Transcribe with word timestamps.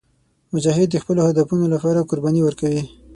مجاهد 0.53 0.87
د 0.91 0.95
خپلو 1.03 1.21
هدفونو 1.29 1.65
لپاره 1.73 2.07
قرباني 2.09 2.41
ورکوي. 2.43 2.83